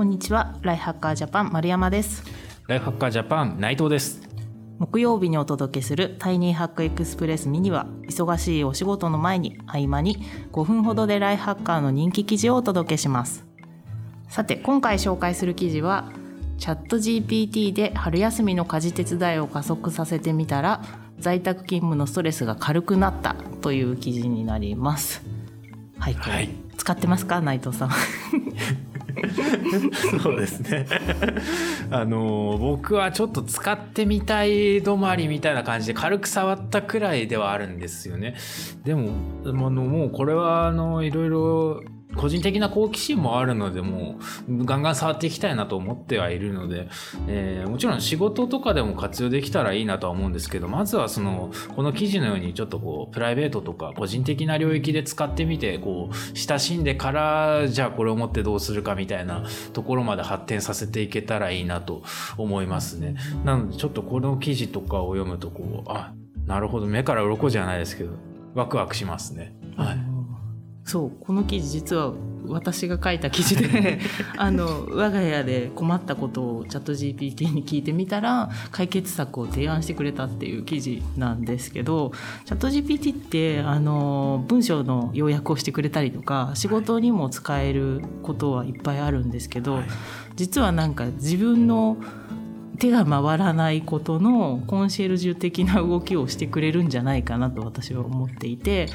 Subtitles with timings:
[0.00, 0.56] こんにちは。
[0.62, 2.24] ライフハッカージャパン丸山です。
[2.68, 4.22] ライフハッカージャパン内藤です。
[4.78, 13.44] 木曜日にお届けするタイニーハックエクスプレスミニは忙しいお仕事の前に合間に5分ほどでライフハッカーの人気記事をお届けします。
[14.30, 16.10] さて今回紹介する記事は
[16.56, 20.82] チャット GPT で春休みの家事手伝いを加速させてみたら
[21.18, 25.20] 在宅勤務のストレスが軽くなったという記事になります。
[25.98, 26.48] はい、はい、
[26.78, 27.42] 使ってますか？
[27.42, 27.90] 内藤さん
[30.22, 30.86] そうですね。
[31.90, 38.34] あの僕はちょっと使ってみたい止まりみたいな感じで軽く触ったくらいではあるんですよね。
[38.84, 39.10] でも
[39.44, 41.82] あのもうこれはあのいろいろ
[42.16, 46.88] 個人的な好奇心もあるので、もう、ガンガン触っていきたいなと思ってはいるので、
[47.28, 62.02] えー、もちろん仕事とかでも活用できたらいいなとは思うんですけど、まずはその、この記事のようにちょっとこう、プライベートとか個人的な領域で使ってみて、こう、親しんでから、じゃあこれを持ってどうするかみたいなところまで発展させていけたらいいなと
[62.36, 63.14] 思いますね。
[63.44, 66.12] なので、ちょっとこの記事とかを読むと、こう、あ、
[66.46, 68.12] なるほど、目から鱗じゃないですけど、
[68.54, 69.54] ワクワクしますね。
[69.76, 70.09] はい。
[70.90, 72.14] そうこの記事実は
[72.48, 74.00] 私が書いた記事で
[74.36, 82.10] あの我が家で困ったことをチャット GPT に聞いてみたら解決策を提案してくれたっていう記事なんですけど
[82.44, 89.84] チャット GPT ってあの文章の要約をしてくれたりとか仕事にも使えることはいっぱいあるんですけど、はい、
[90.34, 91.98] 実はなんか自分の
[92.80, 98.88] 手が回らないことのコンシェルジュ的な動きをしてくれるんじゃないかなと私は思っていて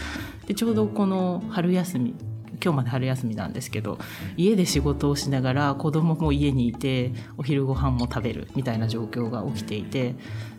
[0.47, 2.16] でちょうどこの春休み
[2.63, 4.00] 今日まで春休みなんですけど
[4.38, 10.16] 家で仕事をしながら子供も家にいてお昼ご飯も食べるみたいな状況が起きていて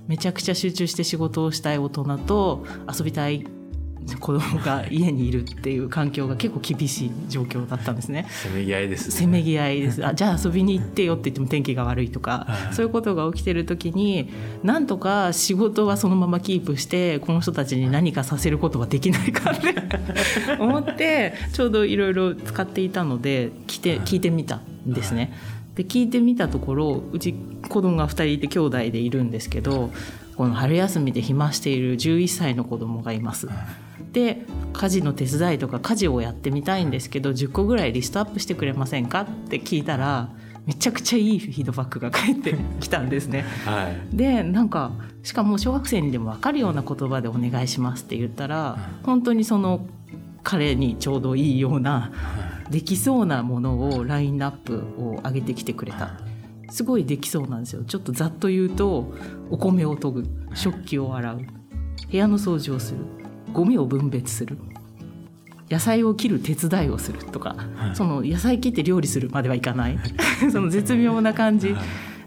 [0.07, 2.65] めちゃくちゃ集中して仕事をしたい大人と
[2.97, 3.45] 遊びたい
[4.21, 8.27] 子供が家にいるっていう環境が結構厳しい状況だったんですね。
[8.29, 10.05] せめぎ合いです、ね、せめぎ合いです。
[10.07, 14.31] あ、じゃあ遊びに行ってよって言っても天気が悪いとか、そういうことが起きてる時に、
[14.63, 19.75] なんとか仕事はそのままキープして、この人たちに何かさせることはできないかって
[20.59, 25.33] 思って、ちょうどいろいろ使っていたので、来て、聞いてみたんですね。
[25.75, 27.35] で、聞いてみたところ、うち
[27.69, 29.91] 子供が2人いて兄弟でいるんですけど、
[30.37, 33.49] この春休みで暇している11歳の子供がいます。
[34.17, 40.31] で家事の手伝いとか家事をやってみたいんですけど10個ぐらいリストアップしてくれませんかって聞いたら
[40.65, 43.45] めちゃくちゃいいフィードバックが返って きたんですね。
[43.67, 49.87] はい、でなんかしかも小学生にでも分かるような言葉でお願いしますって言ったら本当にその
[50.43, 52.11] 彼にちょうどいいような
[52.71, 56.13] できそうなものをラインナップを上げてきてくれた。
[56.71, 57.85] すごいできそうなんですよ。
[57.85, 59.13] ちょっとざっと言うと
[59.51, 60.25] お米を研ぐ。
[60.55, 61.41] 食器を洗う。
[62.11, 63.26] 部屋の掃除をする
[63.57, 64.59] ゴミを分別する
[65.71, 69.99] 野菜を切る手伝いをするとか、はい、その野菜切って料理するまではいかない
[70.53, 71.75] その絶妙な感じ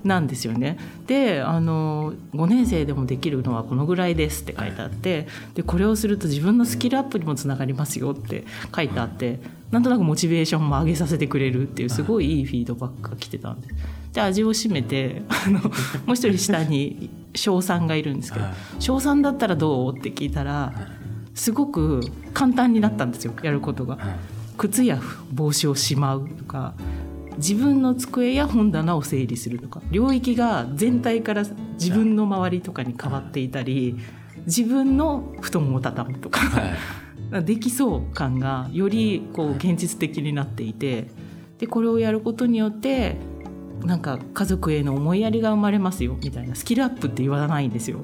[0.04, 0.78] なんですよね。
[1.06, 13.76] であの5年生でもできるのはこのぐらいですって書いてあってでこれをすると自分のスキルアップにもつながりますよって書いてあってなんとなくモチベーションも上げさせてくれるっていうすごいいいフィードバックが来てたんです。
[14.14, 18.46] で味を占めてあのもう一人下に小3がいるんですけど
[18.80, 20.74] 「小3だったらどう?」って聞いたら。
[21.40, 22.02] すごく
[22.34, 23.98] 簡単になったんですよやることが。
[24.58, 25.00] 靴や
[25.32, 26.74] 帽子をしまうとか
[27.38, 31.44] 自分の机や本棚を整理するとか領域が全体から
[31.80, 33.98] 自分の周りとかに変わっていたり
[34.48, 41.08] 自分の布団を畳むとか、はい、 できそう感がよりこう現実的になっていて
[41.58, 43.16] でこれをやることによって
[43.86, 48.02] なんか家族への思いやりが生まれますよみたいなスキルアップって言わないんですよ。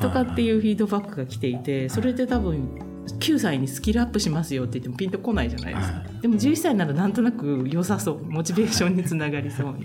[0.00, 2.78] とかっていうフィードバックが来ていてそれで多分
[3.18, 9.76] 9歳にスキルアップしますよって言ってもピンとこないじゃないですか、でも11歳ならなんとなく良さそうモチベーションにつながりそう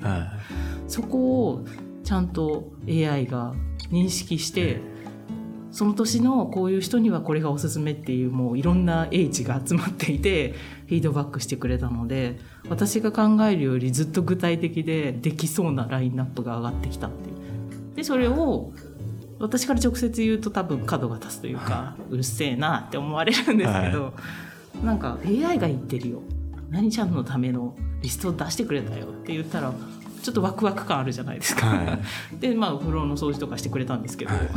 [0.88, 1.66] そこを
[2.03, 3.53] ちゃんと AI が
[3.91, 4.81] 認識して
[5.72, 10.53] その年のこういう人にはこれがおすすめっていうもういろんな英知が集まっていて
[10.88, 12.38] フィードバックしてくれたので
[12.69, 17.96] 私が考えるよりずっと具体的でできそうなラインナップが上がってきたっていう。
[17.96, 18.72] でそれを
[19.43, 24.13] 私から直接言うと多分角が立つというか、うるせえなって思われるんですけど、は
[24.81, 26.22] い、なんか AI が言ってるよ。
[26.69, 29.73] 何ちゃんのためのリストを出してくれたよって言ったら
[30.23, 31.67] ちょっとワクワク感あるじゃないですか。
[31.67, 31.99] は
[32.34, 34.49] い、 でまあお風呂の掃除とかしてくれたんですけど、はい、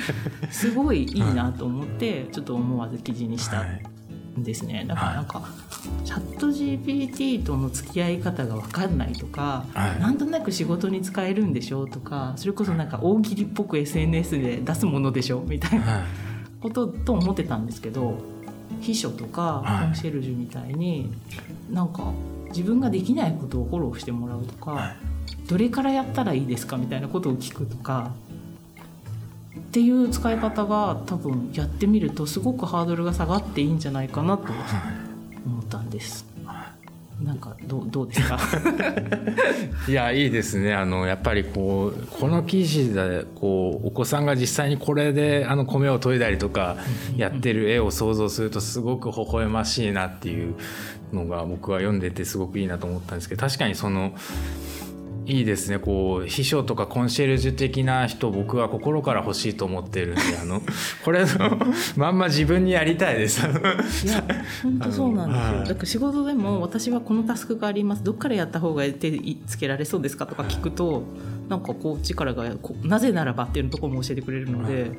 [0.50, 3.60] すごいいいなと思ってちょっと思わず記事にした。
[3.60, 3.80] ん
[4.36, 4.84] ですね。
[4.86, 5.42] だからなんか、
[6.04, 16.04] チャット GPT との付き合い方が分かんないとか、はい、なんとなく仕事に使えるんでしょうとかそれこそなんか大喜利っぽく SNS で出すものでしょみたいな
[16.60, 18.18] ことと思ってたんですけど
[18.80, 21.12] 秘書とかコンシェルジュみたいに
[21.70, 22.12] なんか
[22.48, 24.96] 自分ができないことをフォローしてもらうとか、はい。
[25.46, 28.12] どれからやったらいいですかみたいなことを聞くとか
[29.70, 34.52] っていう使い方が多分やってみるとすごくハードルが下がっていいんじゃないかなと
[35.46, 36.28] 思ったんです。
[37.22, 38.38] なんかどうどうですか？
[39.88, 40.74] いやいいですね。
[40.74, 46.76] あのやっぱりこうこの記事でこうお子さんが実際にこれであの米を研いだりとか
[47.16, 50.54] やってる絵を想像するとすごく微笑ましいなっていう
[51.12, 54.14] のが僕は読んでてすごくいいなと思ったんですけど確かにその
[55.26, 55.78] いいですね。
[55.78, 60.62] こう秘書とかコンシェルジュ的な人僕は心から欲しいと思ってるんで あの
[61.04, 61.28] これの
[61.96, 63.46] まんま自分にやりたいです。
[63.46, 64.24] いや
[64.62, 65.68] 本当そうなんですよ、はい。
[65.68, 68.04] だから仕事でも私はこのタスクがあります。
[68.04, 71.04] どっからやった方が手つけられそうですかとか聞くと
[71.48, 72.44] なんかこう力が
[72.82, 74.92] なぜならばっていうところも教えてくれるので、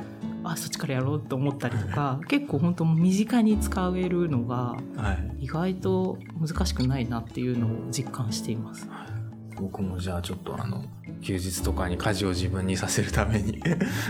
[0.43, 5.45] あそっちからやろうと思ったりとか結構本当身近に使えるのがはい。
[5.45, 8.87] 意外と難しくないなっていうのを実感しています。
[9.61, 10.83] 僕もじゃあちょっとあの
[11.21, 13.61] 休日とかに家事を自分にさせるために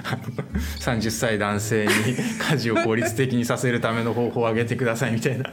[0.06, 0.24] あの
[0.80, 1.92] 30歳男性に
[2.50, 5.52] 家事を効率的にさせるための方法を挙げてくださいみたいな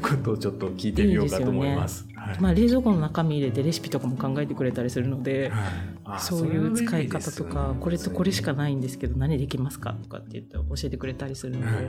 [0.00, 2.06] ことをちょっと聞いてみようかと思います。
[2.14, 2.40] はい。
[2.40, 5.62] まあ、冷蔵庫の中身入れてレシピとかも考えてくれたりするので、はい。
[6.06, 7.76] あそういう使い方とか、ね。
[7.78, 11.84] これとこれしかないんですけど何できますかとかって言って教えてくれたりするので、はい。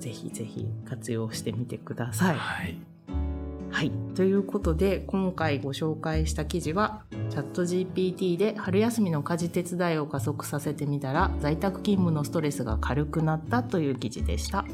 [0.00, 2.36] ぜひぜひ活用してみてください。
[2.36, 2.97] はい
[3.78, 3.92] はい。
[4.16, 14.64] ということで、今回ご紹介した記事は、チャット GPT で春休みの家事手伝いを加速させてみたら、在宅勤務のストレスが軽くなったという記事でした。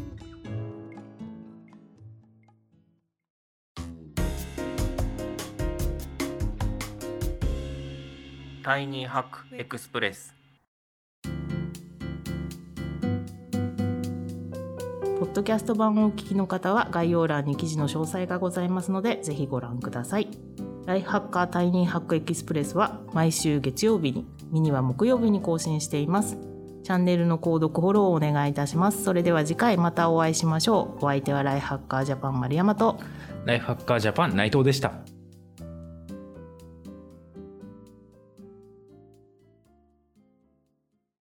[8.63, 10.35] タイニーハックエクスプレス
[15.19, 20.29] ポッドキャスト版をお聞きの方は概要欄に記事の詳細がございますので、ぜひご覧ください。
[20.87, 26.37] ライフハッカータイニーハックエキスプレスは毎週月曜日に、ミニは木曜日に更新しています。
[26.83, 29.05] チャンネルの購読フォローをお願いいたします。
[29.05, 31.05] それでは次回またお会いしましょう。
[31.05, 32.99] お相手はライフハッカージャパン丸山と、
[33.47, 34.93] ライフハッカージャパン内藤でした。